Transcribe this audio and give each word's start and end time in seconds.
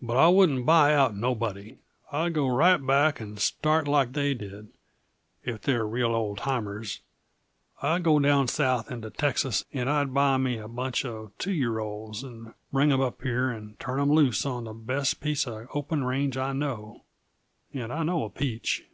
But 0.00 0.16
I 0.16 0.28
wouldn't 0.28 0.64
buy 0.64 0.94
out 0.94 1.14
nobody; 1.14 1.76
I'd 2.10 2.32
go 2.32 2.48
right 2.48 2.78
back 2.78 3.20
and 3.20 3.38
start 3.38 3.86
like 3.86 4.14
they 4.14 4.32
did 4.32 4.68
if 5.44 5.60
they're 5.60 5.86
real 5.86 6.14
old 6.14 6.38
timers. 6.38 7.00
I'd 7.82 8.02
go 8.02 8.18
down 8.20 8.48
south 8.48 8.90
into 8.90 9.10
Texas 9.10 9.66
and 9.74 9.90
I'd 9.90 10.14
buy 10.14 10.38
me 10.38 10.56
a 10.56 10.66
bunch 10.66 11.04
uh 11.04 11.26
two 11.36 11.52
year 11.52 11.78
olds 11.78 12.22
and 12.24 12.54
bring 12.72 12.90
'em 12.90 13.02
up 13.02 13.20
here, 13.20 13.50
and 13.50 13.78
turn 13.78 14.00
'em 14.00 14.10
loose 14.10 14.46
on 14.46 14.64
the 14.64 14.72
best 14.72 15.20
piece 15.20 15.46
of 15.46 15.66
open 15.74 16.04
range 16.04 16.38
I 16.38 16.54
know 16.54 17.02
and 17.74 17.92
I 17.92 18.02
know 18.02 18.24
a 18.24 18.30
peach. 18.30 18.86